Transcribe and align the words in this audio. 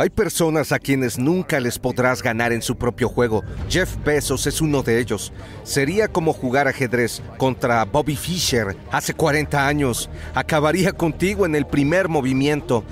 Hay 0.00 0.08
personas 0.08 0.72
a 0.72 0.78
quienes 0.78 1.18
nunca 1.18 1.60
les 1.60 1.78
podrás 1.78 2.22
ganar 2.22 2.54
en 2.54 2.62
su 2.62 2.74
propio 2.76 3.06
juego. 3.06 3.44
Jeff 3.68 3.98
Bezos 4.02 4.46
es 4.46 4.62
uno 4.62 4.82
de 4.82 4.98
ellos. 4.98 5.30
Sería 5.62 6.08
como 6.08 6.32
jugar 6.32 6.66
ajedrez 6.66 7.20
contra 7.36 7.84
Bobby 7.84 8.16
Fischer 8.16 8.78
hace 8.90 9.12
40 9.12 9.66
años. 9.66 10.08
Acabaría 10.34 10.92
contigo 10.92 11.44
en 11.44 11.54
el 11.54 11.66
primer 11.66 12.08
movimiento. 12.08 12.82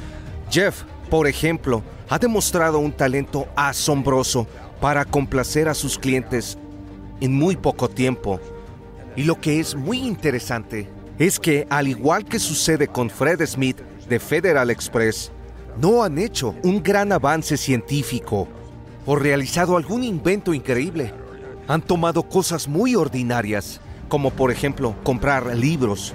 Jeff, 0.50 0.82
por 1.08 1.26
ejemplo, 1.26 1.82
ha 2.10 2.18
demostrado 2.18 2.78
un 2.78 2.92
talento 2.92 3.48
asombroso 3.56 4.46
para 4.78 5.06
complacer 5.06 5.66
a 5.70 5.74
sus 5.74 5.98
clientes 5.98 6.58
en 7.22 7.32
muy 7.32 7.56
poco 7.56 7.88
tiempo. 7.88 8.38
Y 9.16 9.22
lo 9.22 9.40
que 9.40 9.60
es 9.60 9.74
muy 9.74 9.96
interesante 10.00 10.90
es 11.18 11.40
que, 11.40 11.66
al 11.70 11.88
igual 11.88 12.26
que 12.26 12.38
sucede 12.38 12.86
con 12.86 13.08
Fred 13.08 13.40
Smith 13.46 13.78
de 14.10 14.20
Federal 14.20 14.68
Express, 14.68 15.32
no 15.80 16.02
han 16.02 16.18
hecho 16.18 16.54
un 16.62 16.82
gran 16.82 17.12
avance 17.12 17.56
científico 17.56 18.48
o 19.06 19.16
realizado 19.16 19.76
algún 19.76 20.02
invento 20.02 20.52
increíble. 20.52 21.12
Han 21.68 21.82
tomado 21.82 22.22
cosas 22.24 22.66
muy 22.66 22.94
ordinarias, 22.94 23.80
como 24.08 24.30
por 24.30 24.50
ejemplo 24.50 24.96
comprar 25.02 25.54
libros. 25.56 26.14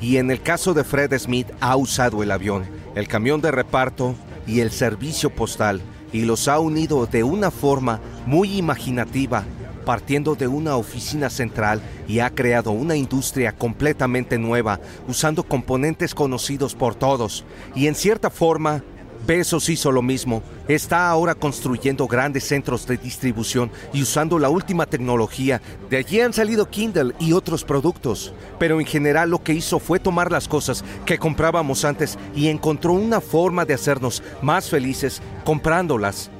Y 0.00 0.16
en 0.16 0.30
el 0.30 0.42
caso 0.42 0.74
de 0.74 0.84
Fred 0.84 1.16
Smith 1.18 1.48
ha 1.60 1.76
usado 1.76 2.22
el 2.22 2.30
avión, 2.30 2.64
el 2.94 3.06
camión 3.06 3.40
de 3.40 3.50
reparto 3.50 4.14
y 4.46 4.60
el 4.60 4.70
servicio 4.70 5.30
postal 5.30 5.80
y 6.12 6.22
los 6.22 6.48
ha 6.48 6.58
unido 6.58 7.06
de 7.06 7.22
una 7.22 7.50
forma 7.50 8.00
muy 8.26 8.56
imaginativa 8.56 9.44
partiendo 9.90 10.36
de 10.36 10.46
una 10.46 10.76
oficina 10.76 11.28
central 11.28 11.82
y 12.06 12.20
ha 12.20 12.30
creado 12.30 12.70
una 12.70 12.94
industria 12.94 13.50
completamente 13.50 14.38
nueva, 14.38 14.78
usando 15.08 15.42
componentes 15.42 16.14
conocidos 16.14 16.76
por 16.76 16.94
todos. 16.94 17.44
Y 17.74 17.88
en 17.88 17.96
cierta 17.96 18.30
forma, 18.30 18.84
Bezos 19.26 19.68
hizo 19.68 19.90
lo 19.90 20.00
mismo. 20.00 20.44
Está 20.68 21.08
ahora 21.08 21.34
construyendo 21.34 22.06
grandes 22.06 22.44
centros 22.44 22.86
de 22.86 22.98
distribución 22.98 23.72
y 23.92 24.02
usando 24.02 24.38
la 24.38 24.48
última 24.48 24.86
tecnología. 24.86 25.60
De 25.90 25.96
allí 25.96 26.20
han 26.20 26.32
salido 26.32 26.70
Kindle 26.70 27.12
y 27.18 27.32
otros 27.32 27.64
productos. 27.64 28.32
Pero 28.60 28.78
en 28.78 28.86
general 28.86 29.30
lo 29.30 29.42
que 29.42 29.54
hizo 29.54 29.80
fue 29.80 29.98
tomar 29.98 30.30
las 30.30 30.46
cosas 30.46 30.84
que 31.04 31.18
comprábamos 31.18 31.84
antes 31.84 32.16
y 32.36 32.46
encontró 32.46 32.92
una 32.92 33.20
forma 33.20 33.64
de 33.64 33.74
hacernos 33.74 34.22
más 34.40 34.70
felices 34.70 35.20
comprándolas 35.44 36.30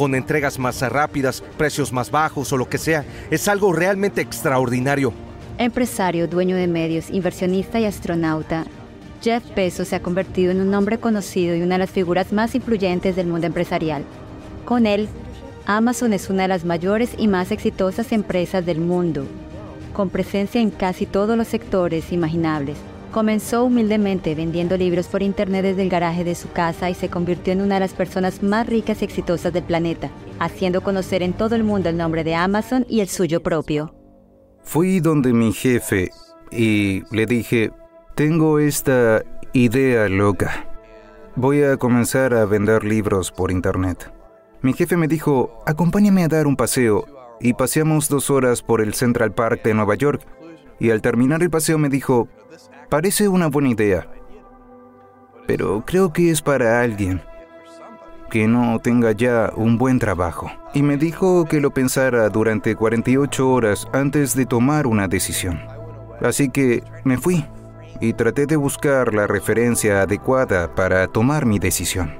con 0.00 0.14
entregas 0.14 0.58
más 0.58 0.80
rápidas, 0.80 1.42
precios 1.58 1.92
más 1.92 2.10
bajos 2.10 2.50
o 2.54 2.56
lo 2.56 2.66
que 2.66 2.78
sea. 2.78 3.04
Es 3.30 3.48
algo 3.48 3.70
realmente 3.70 4.22
extraordinario. 4.22 5.12
Empresario, 5.58 6.26
dueño 6.26 6.56
de 6.56 6.68
medios, 6.68 7.10
inversionista 7.10 7.78
y 7.78 7.84
astronauta, 7.84 8.64
Jeff 9.20 9.42
Bezos 9.54 9.88
se 9.88 9.96
ha 9.96 10.00
convertido 10.00 10.52
en 10.52 10.62
un 10.62 10.72
hombre 10.72 10.96
conocido 10.96 11.54
y 11.54 11.60
una 11.60 11.74
de 11.74 11.80
las 11.80 11.90
figuras 11.90 12.32
más 12.32 12.54
influyentes 12.54 13.14
del 13.14 13.26
mundo 13.26 13.46
empresarial. 13.46 14.02
Con 14.64 14.86
él, 14.86 15.06
Amazon 15.66 16.14
es 16.14 16.30
una 16.30 16.44
de 16.44 16.48
las 16.48 16.64
mayores 16.64 17.10
y 17.18 17.28
más 17.28 17.50
exitosas 17.50 18.10
empresas 18.12 18.64
del 18.64 18.80
mundo, 18.80 19.26
con 19.92 20.08
presencia 20.08 20.62
en 20.62 20.70
casi 20.70 21.04
todos 21.04 21.36
los 21.36 21.48
sectores 21.48 22.10
imaginables. 22.10 22.78
Comenzó 23.10 23.64
humildemente 23.64 24.36
vendiendo 24.36 24.76
libros 24.76 25.08
por 25.08 25.22
internet 25.22 25.64
desde 25.64 25.82
el 25.82 25.88
garaje 25.88 26.22
de 26.22 26.36
su 26.36 26.52
casa 26.52 26.90
y 26.90 26.94
se 26.94 27.08
convirtió 27.08 27.52
en 27.52 27.60
una 27.60 27.74
de 27.74 27.80
las 27.80 27.92
personas 27.92 28.40
más 28.42 28.68
ricas 28.68 29.02
y 29.02 29.04
exitosas 29.04 29.52
del 29.52 29.64
planeta, 29.64 30.10
haciendo 30.38 30.82
conocer 30.82 31.22
en 31.22 31.32
todo 31.32 31.56
el 31.56 31.64
mundo 31.64 31.88
el 31.88 31.96
nombre 31.96 32.22
de 32.22 32.36
Amazon 32.36 32.86
y 32.88 33.00
el 33.00 33.08
suyo 33.08 33.42
propio. 33.42 33.92
Fui 34.62 35.00
donde 35.00 35.32
mi 35.32 35.52
jefe 35.52 36.10
y 36.52 37.02
le 37.10 37.26
dije, 37.26 37.72
tengo 38.14 38.60
esta 38.60 39.24
idea 39.52 40.08
loca. 40.08 40.68
Voy 41.34 41.64
a 41.64 41.76
comenzar 41.78 42.34
a 42.34 42.44
vender 42.44 42.84
libros 42.84 43.32
por 43.32 43.50
internet. 43.50 44.12
Mi 44.62 44.72
jefe 44.72 44.96
me 44.96 45.08
dijo, 45.08 45.58
acompáñame 45.66 46.22
a 46.22 46.28
dar 46.28 46.46
un 46.46 46.54
paseo 46.54 47.06
y 47.40 47.54
paseamos 47.54 48.08
dos 48.08 48.30
horas 48.30 48.62
por 48.62 48.80
el 48.80 48.94
Central 48.94 49.32
Park 49.32 49.64
de 49.64 49.74
Nueva 49.74 49.96
York. 49.96 50.22
Y 50.80 50.90
al 50.90 51.02
terminar 51.02 51.42
el 51.42 51.50
paseo 51.50 51.78
me 51.78 51.88
dijo, 51.88 52.28
Parece 52.90 53.28
una 53.28 53.46
buena 53.46 53.68
idea, 53.68 54.08
pero 55.46 55.84
creo 55.86 56.12
que 56.12 56.30
es 56.30 56.42
para 56.42 56.80
alguien 56.80 57.22
que 58.30 58.48
no 58.48 58.80
tenga 58.80 59.12
ya 59.12 59.52
un 59.54 59.78
buen 59.78 60.00
trabajo. 60.00 60.50
Y 60.74 60.82
me 60.82 60.96
dijo 60.96 61.44
que 61.44 61.60
lo 61.60 61.70
pensara 61.70 62.28
durante 62.30 62.74
48 62.74 63.48
horas 63.48 63.86
antes 63.92 64.34
de 64.34 64.44
tomar 64.44 64.88
una 64.88 65.06
decisión. 65.06 65.60
Así 66.20 66.48
que 66.48 66.82
me 67.04 67.16
fui 67.16 67.44
y 68.00 68.12
traté 68.14 68.46
de 68.46 68.56
buscar 68.56 69.14
la 69.14 69.28
referencia 69.28 70.02
adecuada 70.02 70.74
para 70.74 71.06
tomar 71.06 71.46
mi 71.46 71.60
decisión. 71.60 72.18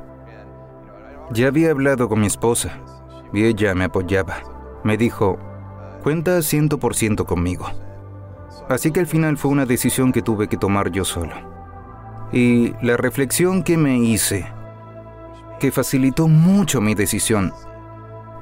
Ya 1.32 1.48
había 1.48 1.72
hablado 1.72 2.08
con 2.08 2.20
mi 2.20 2.28
esposa 2.28 2.70
y 3.32 3.44
ella 3.44 3.74
me 3.74 3.84
apoyaba. 3.84 4.36
Me 4.84 4.96
dijo, 4.96 5.36
cuenta 6.04 6.38
100% 6.38 7.24
conmigo. 7.24 7.66
Así 8.68 8.92
que 8.92 9.00
al 9.00 9.06
final 9.06 9.36
fue 9.36 9.50
una 9.50 9.66
decisión 9.66 10.12
que 10.12 10.22
tuve 10.22 10.48
que 10.48 10.56
tomar 10.56 10.90
yo 10.90 11.04
solo. 11.04 11.32
Y 12.32 12.74
la 12.82 12.96
reflexión 12.96 13.62
que 13.62 13.76
me 13.76 13.98
hice, 13.98 14.46
que 15.58 15.72
facilitó 15.72 16.28
mucho 16.28 16.80
mi 16.80 16.94
decisión, 16.94 17.52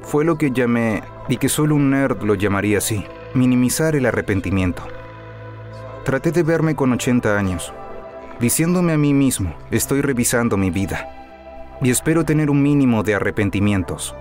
fue 0.02 0.24
lo 0.24 0.36
que 0.36 0.50
llamé, 0.50 1.02
y 1.28 1.36
que 1.36 1.48
solo 1.48 1.74
un 1.74 1.90
nerd 1.90 2.22
lo 2.22 2.34
llamaría 2.34 2.78
así, 2.78 3.04
minimizar 3.34 3.96
el 3.96 4.06
arrepentimiento. 4.06 4.82
Traté 6.04 6.32
de 6.32 6.42
verme 6.42 6.74
con 6.74 6.92
80 6.92 7.36
años, 7.36 7.72
diciéndome 8.40 8.92
a 8.92 8.98
mí 8.98 9.12
mismo, 9.12 9.54
estoy 9.70 10.00
revisando 10.00 10.56
mi 10.56 10.70
vida, 10.70 11.08
y 11.82 11.90
espero 11.90 12.24
tener 12.24 12.50
un 12.50 12.62
mínimo 12.62 13.02
de 13.02 13.14
arrepentimientos. 13.14 14.14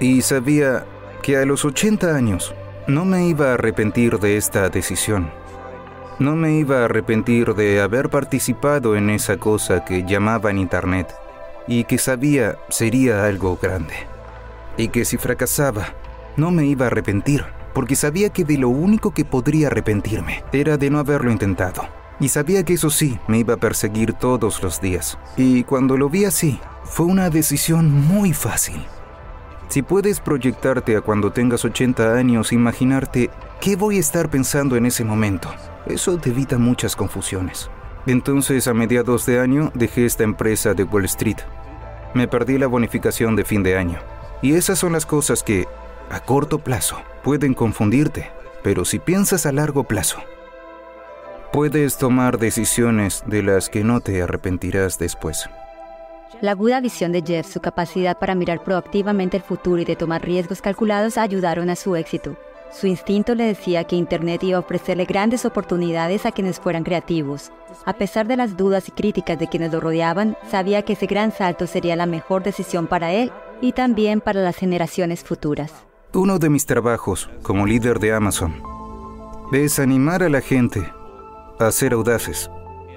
Y 0.00 0.22
sabía 0.22 0.84
que 1.22 1.36
a 1.36 1.46
los 1.46 1.64
80 1.64 2.14
años 2.14 2.54
no 2.86 3.06
me 3.06 3.26
iba 3.26 3.50
a 3.50 3.54
arrepentir 3.54 4.18
de 4.18 4.36
esta 4.36 4.68
decisión. 4.68 5.30
No 6.18 6.36
me 6.36 6.58
iba 6.58 6.80
a 6.80 6.84
arrepentir 6.84 7.54
de 7.54 7.80
haber 7.80 8.10
participado 8.10 8.94
en 8.94 9.10
esa 9.10 9.38
cosa 9.38 9.84
que 9.84 10.04
llamaban 10.04 10.58
Internet 10.58 11.14
y 11.66 11.84
que 11.84 11.98
sabía 11.98 12.56
sería 12.68 13.24
algo 13.24 13.58
grande. 13.60 13.94
Y 14.76 14.88
que 14.88 15.04
si 15.04 15.16
fracasaba, 15.16 15.94
no 16.36 16.50
me 16.50 16.66
iba 16.66 16.84
a 16.84 16.88
arrepentir, 16.88 17.44
porque 17.72 17.96
sabía 17.96 18.28
que 18.28 18.44
de 18.44 18.58
lo 18.58 18.68
único 18.68 19.12
que 19.12 19.24
podría 19.24 19.68
arrepentirme 19.68 20.44
era 20.52 20.76
de 20.76 20.90
no 20.90 20.98
haberlo 20.98 21.30
intentado. 21.30 21.88
Y 22.20 22.28
sabía 22.28 22.64
que 22.64 22.74
eso 22.74 22.90
sí 22.90 23.18
me 23.26 23.38
iba 23.38 23.54
a 23.54 23.58
perseguir 23.58 24.12
todos 24.12 24.62
los 24.62 24.80
días. 24.80 25.18
Y 25.36 25.64
cuando 25.64 25.96
lo 25.96 26.08
vi 26.10 26.26
así, 26.26 26.60
fue 26.84 27.06
una 27.06 27.30
decisión 27.30 27.90
muy 27.90 28.32
fácil. 28.32 28.84
Si 29.68 29.82
puedes 29.82 30.20
proyectarte 30.20 30.96
a 30.96 31.00
cuando 31.00 31.32
tengas 31.32 31.64
80 31.64 32.14
años, 32.14 32.52
imaginarte 32.52 33.30
qué 33.60 33.76
voy 33.76 33.96
a 33.96 34.00
estar 34.00 34.30
pensando 34.30 34.76
en 34.76 34.86
ese 34.86 35.04
momento, 35.04 35.52
eso 35.86 36.16
te 36.18 36.30
evita 36.30 36.58
muchas 36.58 36.94
confusiones. 36.94 37.70
Entonces, 38.06 38.68
a 38.68 38.74
mediados 38.74 39.26
de 39.26 39.40
año, 39.40 39.72
dejé 39.74 40.04
esta 40.04 40.24
empresa 40.24 40.74
de 40.74 40.84
Wall 40.84 41.06
Street. 41.06 41.38
Me 42.12 42.28
perdí 42.28 42.58
la 42.58 42.66
bonificación 42.66 43.34
de 43.34 43.44
fin 43.44 43.62
de 43.62 43.76
año. 43.76 43.98
Y 44.42 44.54
esas 44.54 44.78
son 44.78 44.92
las 44.92 45.06
cosas 45.06 45.42
que, 45.42 45.66
a 46.10 46.20
corto 46.20 46.58
plazo, 46.58 46.98
pueden 47.22 47.54
confundirte, 47.54 48.30
pero 48.62 48.84
si 48.84 48.98
piensas 48.98 49.46
a 49.46 49.52
largo 49.52 49.84
plazo, 49.84 50.18
puedes 51.52 51.96
tomar 51.96 52.38
decisiones 52.38 53.24
de 53.26 53.42
las 53.42 53.70
que 53.70 53.84
no 53.84 54.00
te 54.00 54.22
arrepentirás 54.22 54.98
después. 54.98 55.48
La 56.40 56.52
aguda 56.52 56.80
visión 56.80 57.12
de 57.12 57.22
Jeff, 57.22 57.46
su 57.46 57.60
capacidad 57.60 58.18
para 58.18 58.34
mirar 58.34 58.62
proactivamente 58.62 59.36
el 59.36 59.42
futuro 59.42 59.80
y 59.80 59.84
de 59.84 59.96
tomar 59.96 60.22
riesgos 60.22 60.60
calculados 60.60 61.16
ayudaron 61.16 61.70
a 61.70 61.76
su 61.76 61.96
éxito. 61.96 62.36
Su 62.72 62.88
instinto 62.88 63.34
le 63.34 63.44
decía 63.44 63.84
que 63.84 63.94
Internet 63.94 64.42
iba 64.42 64.56
a 64.56 64.60
ofrecerle 64.60 65.04
grandes 65.04 65.44
oportunidades 65.44 66.26
a 66.26 66.32
quienes 66.32 66.58
fueran 66.58 66.82
creativos. 66.82 67.52
A 67.84 67.92
pesar 67.92 68.26
de 68.26 68.36
las 68.36 68.56
dudas 68.56 68.88
y 68.88 68.92
críticas 68.92 69.38
de 69.38 69.46
quienes 69.46 69.72
lo 69.72 69.78
rodeaban, 69.78 70.36
sabía 70.50 70.82
que 70.82 70.94
ese 70.94 71.06
gran 71.06 71.30
salto 71.30 71.68
sería 71.68 71.94
la 71.94 72.06
mejor 72.06 72.42
decisión 72.42 72.88
para 72.88 73.12
él 73.12 73.30
y 73.60 73.72
también 73.72 74.20
para 74.20 74.42
las 74.42 74.56
generaciones 74.56 75.22
futuras. 75.22 75.72
Uno 76.12 76.38
de 76.38 76.50
mis 76.50 76.66
trabajos 76.66 77.30
como 77.42 77.64
líder 77.64 78.00
de 78.00 78.12
Amazon 78.12 78.60
es 79.52 79.78
animar 79.78 80.24
a 80.24 80.28
la 80.28 80.40
gente 80.40 80.92
a 81.60 81.70
ser 81.70 81.92
audaces. 81.92 82.50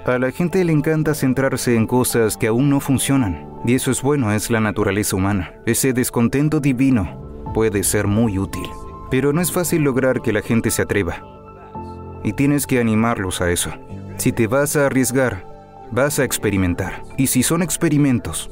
A 0.06 0.18
la 0.20 0.32
gente 0.32 0.64
le 0.64 0.72
encanta 0.72 1.14
centrarse 1.14 1.76
en 1.76 1.86
cosas 1.86 2.38
que 2.38 2.48
aún 2.48 2.70
no 2.70 2.80
funcionan. 2.80 3.48
Y 3.66 3.76
eso 3.76 3.92
es 3.92 4.02
bueno, 4.02 4.32
es 4.32 4.50
la 4.50 4.62
naturaleza 4.62 5.16
humana. 5.16 5.54
Ese 5.66 5.92
descontento 5.92 6.60
divino 6.60 7.44
puede 7.54 7.84
ser 7.84 8.08
muy 8.08 8.40
útil. 8.40 8.64
Pero 9.12 9.34
no 9.34 9.42
es 9.42 9.52
fácil 9.52 9.82
lograr 9.82 10.22
que 10.22 10.32
la 10.32 10.42
gente 10.42 10.72
se 10.72 10.82
atreva. 10.82 11.24
Y 12.24 12.34
tienes 12.34 12.68
que 12.68 12.80
animarlos 12.80 13.42
a 13.42 13.52
eso. 13.52 13.72
Si 14.18 14.32
te 14.32 14.48
vas 14.48 14.76
a 14.76 14.86
arriesgar, 14.86 15.46
vas 15.92 16.20
a 16.20 16.24
experimentar. 16.24 17.04
Y 17.18 17.28
si 17.28 17.44
son 17.44 17.62
experimentos, 17.62 18.50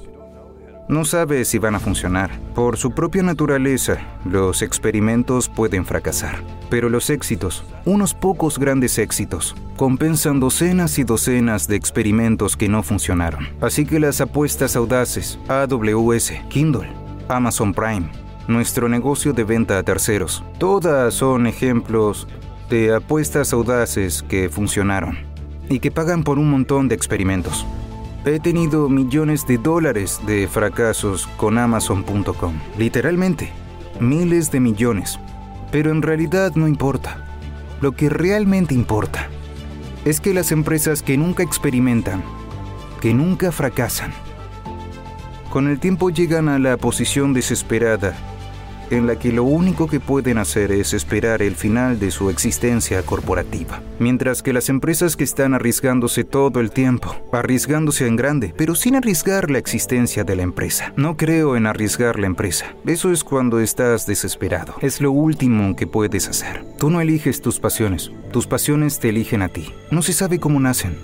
no 0.87 1.05
sabes 1.05 1.47
si 1.47 1.57
van 1.57 1.75
a 1.75 1.79
funcionar. 1.79 2.31
Por 2.53 2.77
su 2.77 2.91
propia 2.91 3.23
naturaleza, 3.23 3.97
los 4.23 4.61
experimentos 4.61 5.49
pueden 5.49 5.85
fracasar. 5.85 6.43
Pero 6.69 6.89
los 6.89 7.09
éxitos, 7.09 7.63
unos 7.85 8.13
pocos 8.13 8.59
grandes 8.59 8.97
éxitos, 8.97 9.55
compensan 9.77 10.39
docenas 10.39 10.99
y 10.99 11.03
docenas 11.03 11.67
de 11.67 11.75
experimentos 11.75 12.55
que 12.55 12.69
no 12.69 12.83
funcionaron. 12.83 13.47
Así 13.61 13.85
que 13.85 13.99
las 13.99 14.21
apuestas 14.21 14.75
audaces, 14.75 15.39
AWS, 15.47 16.33
Kindle, 16.49 16.89
Amazon 17.27 17.73
Prime, 17.73 18.09
nuestro 18.47 18.89
negocio 18.89 19.33
de 19.33 19.43
venta 19.43 19.77
a 19.77 19.83
terceros. 19.83 20.43
Todas 20.59 21.13
son 21.13 21.47
ejemplos 21.47 22.27
de 22.69 22.93
apuestas 22.93 23.53
audaces 23.53 24.23
que 24.23 24.49
funcionaron 24.49 25.17
y 25.69 25.79
que 25.79 25.91
pagan 25.91 26.23
por 26.23 26.39
un 26.39 26.49
montón 26.49 26.87
de 26.87 26.95
experimentos. 26.95 27.65
He 28.27 28.39
tenido 28.39 28.89
millones 28.89 29.45
de 29.45 29.59
dólares 29.59 30.19
de 30.25 30.47
fracasos 30.47 31.27
con 31.37 31.59
Amazon.com, 31.59 32.55
literalmente, 32.75 33.51
miles 33.99 34.49
de 34.49 34.59
millones. 34.59 35.19
Pero 35.71 35.91
en 35.91 36.01
realidad 36.01 36.55
no 36.55 36.67
importa. 36.67 37.23
Lo 37.81 37.91
que 37.91 38.09
realmente 38.09 38.73
importa 38.73 39.27
es 40.05 40.19
que 40.19 40.33
las 40.33 40.51
empresas 40.51 41.03
que 41.03 41.17
nunca 41.17 41.43
experimentan, 41.43 42.23
que 42.99 43.13
nunca 43.13 43.51
fracasan, 43.51 44.11
con 45.51 45.67
el 45.67 45.79
tiempo 45.79 46.09
llegan 46.09 46.49
a 46.49 46.57
la 46.57 46.77
posición 46.77 47.31
desesperada 47.31 48.17
en 48.89 49.07
la 49.07 49.17
que 49.17 49.31
lo 49.31 49.43
único 49.43 49.87
que 49.87 49.99
pueden 49.99 50.37
hacer 50.37 50.71
es 50.71 50.93
esperar 50.93 51.41
el 51.41 51.55
final 51.55 51.99
de 51.99 52.11
su 52.11 52.29
existencia 52.29 53.01
corporativa. 53.03 53.81
Mientras 53.99 54.41
que 54.41 54.53
las 54.53 54.69
empresas 54.69 55.15
que 55.15 55.23
están 55.23 55.53
arriesgándose 55.53 56.23
todo 56.23 56.59
el 56.59 56.71
tiempo, 56.71 57.15
arriesgándose 57.31 58.07
en 58.07 58.15
grande, 58.15 58.53
pero 58.57 58.75
sin 58.75 58.95
arriesgar 58.95 59.49
la 59.49 59.57
existencia 59.57 60.23
de 60.23 60.35
la 60.35 60.43
empresa. 60.43 60.93
No 60.95 61.17
creo 61.17 61.55
en 61.55 61.65
arriesgar 61.67 62.19
la 62.19 62.27
empresa. 62.27 62.65
Eso 62.85 63.11
es 63.11 63.23
cuando 63.23 63.59
estás 63.59 64.05
desesperado. 64.05 64.75
Es 64.81 65.01
lo 65.01 65.11
último 65.11 65.75
que 65.75 65.87
puedes 65.87 66.27
hacer. 66.27 66.63
Tú 66.77 66.89
no 66.89 67.01
eliges 67.01 67.41
tus 67.41 67.59
pasiones, 67.59 68.11
tus 68.31 68.47
pasiones 68.47 68.99
te 68.99 69.09
eligen 69.09 69.41
a 69.41 69.49
ti. 69.49 69.73
No 69.91 70.01
se 70.01 70.13
sabe 70.13 70.39
cómo 70.39 70.59
nacen 70.59 70.95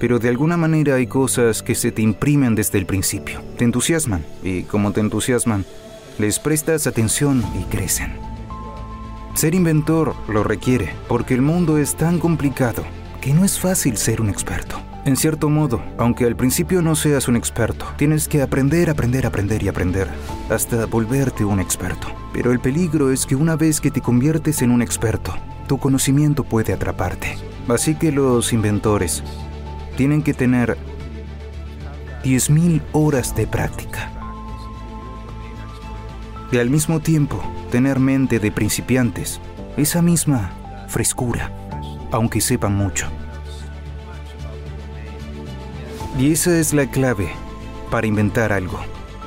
pero 0.00 0.18
de 0.18 0.28
alguna 0.28 0.58
manera 0.58 0.96
hay 0.96 1.06
cosas 1.06 1.62
que 1.62 1.74
se 1.74 1.90
te 1.90 2.02
imprimen 2.02 2.54
desde 2.54 2.78
el 2.78 2.84
principio. 2.84 3.40
Te 3.56 3.64
entusiasman 3.64 4.22
y 4.42 4.64
como 4.64 4.92
te 4.92 5.00
entusiasman, 5.00 5.64
les 6.18 6.38
prestas 6.38 6.86
atención 6.86 7.44
y 7.58 7.64
crecen. 7.64 8.14
Ser 9.34 9.54
inventor 9.54 10.14
lo 10.28 10.44
requiere 10.44 10.94
porque 11.08 11.34
el 11.34 11.42
mundo 11.42 11.78
es 11.78 11.96
tan 11.96 12.18
complicado 12.18 12.84
que 13.20 13.34
no 13.34 13.44
es 13.44 13.58
fácil 13.58 13.96
ser 13.96 14.20
un 14.20 14.28
experto. 14.28 14.80
En 15.04 15.16
cierto 15.16 15.50
modo, 15.50 15.82
aunque 15.98 16.24
al 16.24 16.36
principio 16.36 16.80
no 16.80 16.94
seas 16.94 17.28
un 17.28 17.36
experto, 17.36 17.86
tienes 17.96 18.26
que 18.26 18.40
aprender, 18.40 18.88
aprender, 18.88 19.26
aprender 19.26 19.62
y 19.62 19.68
aprender 19.68 20.08
hasta 20.48 20.86
volverte 20.86 21.44
un 21.44 21.60
experto. 21.60 22.08
Pero 22.32 22.52
el 22.52 22.60
peligro 22.60 23.10
es 23.10 23.26
que 23.26 23.36
una 23.36 23.56
vez 23.56 23.80
que 23.80 23.90
te 23.90 24.00
conviertes 24.00 24.62
en 24.62 24.70
un 24.70 24.80
experto, 24.80 25.34
tu 25.66 25.78
conocimiento 25.78 26.44
puede 26.44 26.72
atraparte. 26.72 27.36
Así 27.68 27.96
que 27.96 28.12
los 28.12 28.52
inventores 28.52 29.22
tienen 29.96 30.22
que 30.22 30.32
tener 30.32 30.78
10.000 32.24 32.82
horas 32.92 33.34
de 33.36 33.46
práctica 33.46 34.13
y 36.52 36.58
al 36.58 36.70
mismo 36.70 37.00
tiempo 37.00 37.42
tener 37.70 37.98
mente 37.98 38.38
de 38.38 38.52
principiantes, 38.52 39.40
esa 39.76 40.02
misma 40.02 40.52
frescura, 40.88 41.52
aunque 42.10 42.40
sepan 42.40 42.74
mucho. 42.74 43.06
Y 46.18 46.32
esa 46.32 46.58
es 46.58 46.72
la 46.72 46.90
clave 46.90 47.28
para 47.90 48.06
inventar 48.06 48.52
algo. 48.52 48.78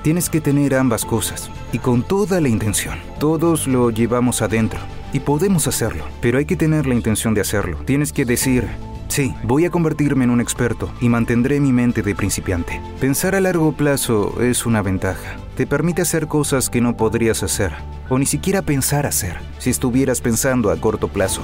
Tienes 0.04 0.30
que 0.30 0.40
tener 0.40 0.76
ambas 0.76 1.04
cosas 1.04 1.50
y 1.74 1.80
con 1.80 2.02
toda 2.02 2.40
la 2.40 2.48
intención. 2.48 2.98
Todos 3.20 3.68
lo 3.68 3.90
llevamos 3.90 4.42
adentro 4.42 4.80
y 5.12 5.20
podemos 5.20 5.68
hacerlo, 5.68 6.06
pero 6.22 6.38
hay 6.38 6.46
que 6.46 6.56
tener 6.56 6.86
la 6.88 6.96
intención 6.96 7.34
de 7.34 7.42
hacerlo. 7.42 7.78
Tienes 7.86 8.14
que 8.14 8.24
decir, 8.24 8.68
Sí, 9.08 9.34
voy 9.44 9.66
a 9.66 9.72
convertirme 9.72 10.26
en 10.26 10.30
un 10.30 10.42
experto 10.42 10.94
y 11.02 11.10
mantendré 11.10 11.60
mi 11.60 11.72
mente 11.72 12.04
de 12.04 12.14
principiante. 12.14 12.80
Pensar 13.00 13.36
a 13.36 13.42
largo 13.42 13.72
plazo 13.72 14.42
es 14.42 14.66
una 14.66 14.82
ventaja. 14.82 15.38
Te 15.58 15.66
permite 15.66 16.04
hacer 16.04 16.28
cosas 16.28 16.70
que 16.70 16.82
no 16.82 16.96
podrías 16.96 17.42
hacer, 17.42 17.74
o 18.10 18.20
ni 18.20 18.28
siquiera 18.28 18.62
pensar 18.62 19.08
hacer, 19.08 19.38
si 19.58 19.72
estuvieras 19.72 20.22
pensando 20.22 20.70
a 20.70 20.80
corto 20.80 21.08
plazo. 21.08 21.42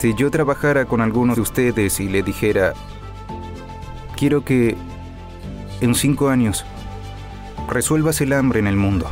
Si 0.00 0.14
yo 0.16 0.32
trabajara 0.32 0.84
con 0.84 1.00
alguno 1.00 1.36
de 1.36 1.40
ustedes 1.40 2.00
y 2.00 2.08
le 2.08 2.24
dijera, 2.24 2.74
quiero 4.16 4.44
que 4.44 4.76
en 5.80 5.94
cinco 5.94 6.28
años 6.28 6.66
resuelvas 7.68 8.20
el 8.20 8.32
hambre 8.32 8.58
en 8.58 8.66
el 8.66 8.76
mundo, 8.76 9.08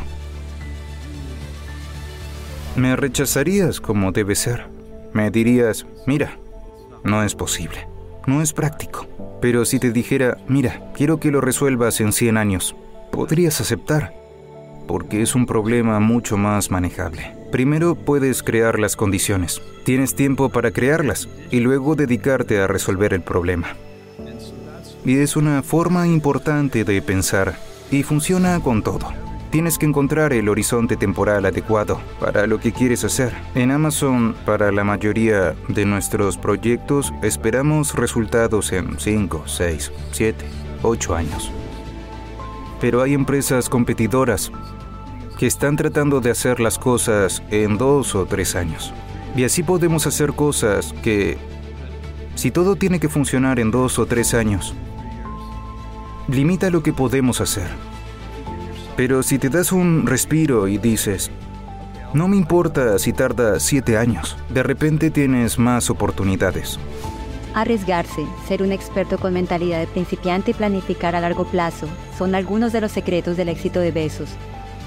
me 2.75 2.97
rechazarías 2.97 3.79
como 3.79 4.11
debe 4.11 4.35
ser. 4.35 4.67
Me 5.13 5.31
dirías, 5.31 5.85
mira, 6.05 6.37
no 7.05 7.23
es 7.23 7.35
posible. 7.35 7.87
No 8.27 8.41
es 8.41 8.51
práctico. 8.51 9.07
Pero 9.39 9.63
si 9.63 9.79
te 9.79 9.91
dijera, 9.91 10.37
mira, 10.49 10.91
quiero 10.93 11.21
que 11.21 11.31
lo 11.31 11.39
resuelvas 11.39 12.01
en 12.01 12.11
100 12.11 12.37
años, 12.37 12.75
podrías 13.11 13.59
aceptar. 13.61 14.18
Porque 14.89 15.21
es 15.21 15.35
un 15.35 15.45
problema 15.45 15.99
mucho 15.99 16.35
más 16.35 16.71
manejable. 16.71 17.35
Primero 17.51 17.93
puedes 17.93 18.41
crear 18.41 18.79
las 18.79 18.95
condiciones. 18.95 19.61
Tienes 19.85 20.15
tiempo 20.15 20.49
para 20.49 20.71
crearlas 20.71 21.29
y 21.51 21.59
luego 21.59 21.93
dedicarte 21.93 22.59
a 22.59 22.65
resolver 22.65 23.13
el 23.13 23.21
problema. 23.21 23.75
Y 25.05 25.17
es 25.17 25.35
una 25.35 25.61
forma 25.61 26.07
importante 26.07 26.85
de 26.85 27.03
pensar 27.03 27.55
y 27.91 28.01
funciona 28.01 28.59
con 28.61 28.81
todo. 28.81 29.13
Tienes 29.51 29.77
que 29.77 29.85
encontrar 29.85 30.33
el 30.33 30.49
horizonte 30.49 30.97
temporal 30.97 31.45
adecuado 31.45 32.01
para 32.19 32.47
lo 32.47 32.59
que 32.59 32.71
quieres 32.71 33.03
hacer. 33.03 33.31
En 33.53 33.69
Amazon, 33.69 34.35
para 34.43 34.71
la 34.71 34.83
mayoría 34.83 35.53
de 35.67 35.85
nuestros 35.85 36.35
proyectos, 36.35 37.13
esperamos 37.21 37.93
resultados 37.93 38.71
en 38.71 38.99
5, 38.99 39.43
6, 39.45 39.91
7, 40.13 40.45
8 40.81 41.15
años. 41.15 41.51
Pero 42.81 43.03
hay 43.03 43.13
empresas 43.13 43.69
competidoras 43.69 44.51
que 45.39 45.47
están 45.47 45.77
tratando 45.77 46.19
de 46.19 46.31
hacer 46.31 46.59
las 46.59 46.77
cosas 46.77 47.41
en 47.49 47.77
2 47.77 48.15
o 48.15 48.25
3 48.25 48.55
años. 48.57 48.93
Y 49.37 49.45
así 49.45 49.63
podemos 49.63 50.05
hacer 50.05 50.33
cosas 50.33 50.93
que, 51.01 51.37
si 52.35 52.51
todo 52.51 52.75
tiene 52.75 52.99
que 52.99 53.07
funcionar 53.07 53.57
en 53.57 53.71
2 53.71 53.99
o 53.99 54.05
3 54.05 54.33
años, 54.33 54.75
limita 56.27 56.69
lo 56.69 56.83
que 56.83 56.91
podemos 56.91 57.39
hacer. 57.39 57.69
Pero 58.97 59.23
si 59.23 59.39
te 59.39 59.47
das 59.47 59.71
un 59.71 60.05
respiro 60.07 60.67
y 60.67 60.77
dices, 60.77 61.31
no 62.13 62.27
me 62.27 62.35
importa 62.35 62.99
si 62.99 63.13
tarda 63.13 63.61
siete 63.61 63.97
años, 63.97 64.35
de 64.49 64.61
repente 64.61 65.09
tienes 65.09 65.57
más 65.57 65.89
oportunidades. 65.89 66.77
Arriesgarse, 67.53 68.25
ser 68.45 68.61
un 68.61 68.73
experto 68.73 69.17
con 69.17 69.33
mentalidad 69.33 69.79
de 69.79 69.87
principiante 69.87 70.51
y 70.51 70.53
planificar 70.53 71.15
a 71.15 71.21
largo 71.21 71.45
plazo 71.45 71.87
son 72.17 72.35
algunos 72.35 72.73
de 72.73 72.81
los 72.81 72.91
secretos 72.91 73.37
del 73.37 73.47
éxito 73.47 73.79
de 73.79 73.91
Besos. 73.91 74.35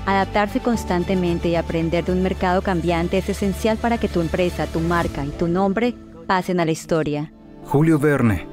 Adaptarse 0.05 0.61
constantemente 0.61 1.49
y 1.49 1.57
aprender 1.57 2.05
de 2.05 2.13
un 2.13 2.23
mercado 2.23 2.61
cambiante 2.61 3.19
es 3.19 3.29
esencial 3.29 3.77
para 3.77 3.99
que 3.99 4.09
tu 4.09 4.21
empresa, 4.21 4.67
tu 4.67 4.81
marca 4.81 5.25
y 5.25 5.31
tu 5.31 5.47
nombre 5.47 5.95
pasen 6.27 6.59
a 6.59 6.65
la 6.65 6.73
historia. 6.73 7.33
Julio 7.65 7.99
Verne, 7.99 8.47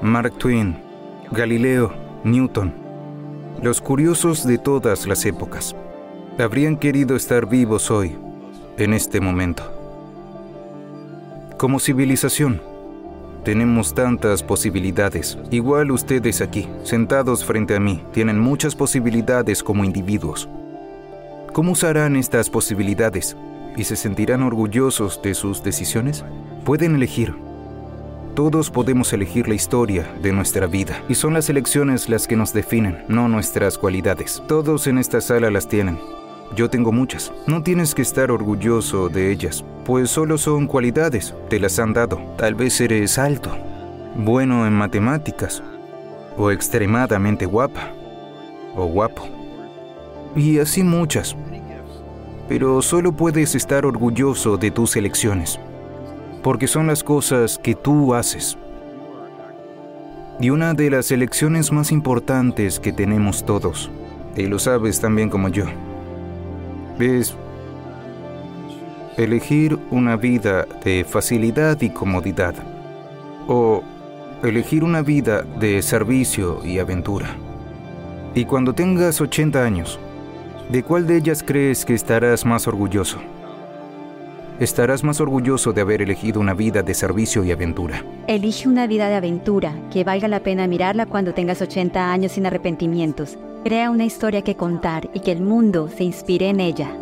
Mark 0.00 0.38
Twain, 0.38 0.76
Galileo, 1.32 1.92
Newton, 2.22 2.72
los 3.60 3.80
curiosos 3.80 4.46
de 4.46 4.58
todas 4.58 5.06
las 5.06 5.24
épocas 5.24 5.74
habrían 6.38 6.76
querido 6.76 7.16
estar 7.16 7.48
vivos 7.48 7.90
hoy, 7.90 8.16
en 8.78 8.94
este 8.94 9.20
momento. 9.20 9.64
Como 11.58 11.78
civilización, 11.78 12.60
Tenemos 13.44 13.92
tantas 13.92 14.40
posibilidades. 14.40 15.36
Igual 15.50 15.90
ustedes 15.90 16.40
aquí, 16.40 16.68
sentados 16.84 17.44
frente 17.44 17.74
a 17.74 17.80
mí, 17.80 18.00
tienen 18.12 18.38
muchas 18.38 18.76
posibilidades 18.76 19.64
como 19.64 19.82
individuos. 19.82 20.48
¿Cómo 21.52 21.72
usarán 21.72 22.16
estas 22.16 22.48
posibilidades? 22.48 23.36
¿Y 23.76 23.84
se 23.84 23.94
sentirán 23.94 24.42
orgullosos 24.42 25.20
de 25.20 25.34
sus 25.34 25.62
decisiones? 25.62 26.24
Pueden 26.64 26.94
elegir. 26.94 27.34
Todos 28.34 28.70
podemos 28.70 29.12
elegir 29.12 29.48
la 29.48 29.54
historia 29.54 30.10
de 30.22 30.32
nuestra 30.32 30.66
vida 30.66 31.02
y 31.10 31.14
son 31.14 31.34
las 31.34 31.50
elecciones 31.50 32.08
las 32.08 32.26
que 32.26 32.36
nos 32.36 32.54
definen, 32.54 33.04
no 33.08 33.28
nuestras 33.28 33.76
cualidades. 33.76 34.42
Todos 34.48 34.86
en 34.86 34.96
esta 34.96 35.20
sala 35.20 35.50
las 35.50 35.68
tienen. 35.68 35.98
Yo 36.56 36.70
tengo 36.70 36.90
muchas. 36.90 37.30
No 37.46 37.62
tienes 37.62 37.94
que 37.94 38.00
estar 38.00 38.30
orgulloso 38.30 39.10
de 39.10 39.30
ellas, 39.30 39.62
pues 39.84 40.08
solo 40.08 40.38
son 40.38 40.66
cualidades, 40.66 41.34
te 41.50 41.60
las 41.60 41.78
han 41.78 41.92
dado. 41.92 42.18
Tal 42.38 42.54
vez 42.54 42.80
eres 42.80 43.18
alto, 43.18 43.54
bueno 44.16 44.66
en 44.66 44.72
matemáticas, 44.72 45.62
o 46.38 46.50
extremadamente 46.50 47.44
guapa, 47.44 47.90
o 48.74 48.86
guapo. 48.86 49.41
Y 50.34 50.58
así 50.58 50.82
muchas. 50.82 51.36
Pero 52.48 52.82
solo 52.82 53.12
puedes 53.12 53.54
estar 53.54 53.86
orgulloso 53.86 54.56
de 54.56 54.70
tus 54.70 54.96
elecciones, 54.96 55.60
porque 56.42 56.66
son 56.66 56.86
las 56.86 57.04
cosas 57.04 57.58
que 57.58 57.74
tú 57.74 58.14
haces. 58.14 58.58
Y 60.40 60.50
una 60.50 60.74
de 60.74 60.90
las 60.90 61.10
elecciones 61.10 61.70
más 61.70 61.92
importantes 61.92 62.80
que 62.80 62.92
tenemos 62.92 63.44
todos, 63.44 63.90
y 64.36 64.46
lo 64.46 64.58
sabes 64.58 65.00
tan 65.00 65.14
bien 65.14 65.30
como 65.30 65.48
yo, 65.48 65.64
es 66.98 67.36
elegir 69.16 69.78
una 69.90 70.16
vida 70.16 70.66
de 70.84 71.04
facilidad 71.04 71.80
y 71.80 71.90
comodidad 71.90 72.54
o 73.46 73.82
elegir 74.42 74.84
una 74.84 75.02
vida 75.02 75.42
de 75.42 75.82
servicio 75.82 76.64
y 76.64 76.78
aventura. 76.78 77.36
Y 78.34 78.46
cuando 78.46 78.72
tengas 78.72 79.20
80 79.20 79.62
años, 79.62 80.00
¿de 80.70 80.82
cuál 80.82 81.06
de 81.06 81.16
ellas 81.16 81.42
crees 81.44 81.84
que 81.84 81.94
estarás 81.94 82.44
más 82.44 82.66
orgulloso? 82.66 83.18
Estarás 84.60 85.02
más 85.02 85.20
orgulloso 85.20 85.72
de 85.72 85.80
haber 85.80 86.02
elegido 86.02 86.40
una 86.40 86.54
vida 86.54 86.82
de 86.82 86.94
servicio 86.94 87.42
y 87.42 87.50
aventura. 87.50 88.04
Elige 88.28 88.68
una 88.68 88.86
vida 88.86 89.08
de 89.08 89.16
aventura, 89.16 89.74
que 89.90 90.04
valga 90.04 90.28
la 90.28 90.40
pena 90.40 90.66
mirarla 90.66 91.06
cuando 91.06 91.34
tengas 91.34 91.60
80 91.60 92.12
años 92.12 92.32
sin 92.32 92.46
arrepentimientos. 92.46 93.38
Crea 93.64 93.90
una 93.90 94.04
historia 94.04 94.42
que 94.42 94.54
contar 94.54 95.08
y 95.14 95.20
que 95.20 95.32
el 95.32 95.40
mundo 95.40 95.88
se 95.88 96.04
inspire 96.04 96.48
en 96.48 96.60
ella. 96.60 97.01